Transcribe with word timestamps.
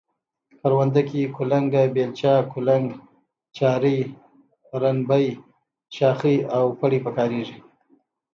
کرونده 0.59 1.01
کې 1.09 1.21
کلنگه، 1.35 1.83
بیلچه، 1.93 2.33
کولنگ، 2.51 2.87
چارۍ، 3.55 3.99
رنبی، 4.81 5.27
شاخۍ 5.95 6.37
او 6.55 6.65
پړی 6.79 6.99
په 7.05 7.11
کاریږي. 7.17 7.57